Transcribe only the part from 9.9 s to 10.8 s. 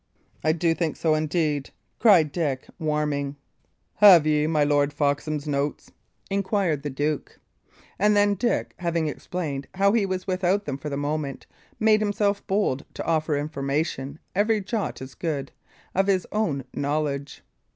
he was without them